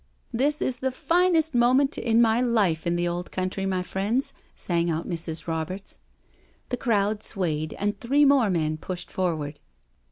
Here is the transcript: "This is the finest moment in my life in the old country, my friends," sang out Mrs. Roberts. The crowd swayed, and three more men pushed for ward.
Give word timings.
"This 0.33 0.63
is 0.63 0.77
the 0.79 0.89
finest 0.91 1.53
moment 1.53 1.95
in 1.95 2.23
my 2.23 2.41
life 2.41 2.87
in 2.87 2.95
the 2.95 3.07
old 3.07 3.31
country, 3.31 3.67
my 3.67 3.83
friends," 3.83 4.33
sang 4.55 4.89
out 4.89 5.07
Mrs. 5.07 5.45
Roberts. 5.45 5.99
The 6.69 6.77
crowd 6.77 7.21
swayed, 7.21 7.73
and 7.73 7.99
three 7.99 8.25
more 8.25 8.49
men 8.49 8.77
pushed 8.77 9.11
for 9.11 9.35
ward. 9.35 9.59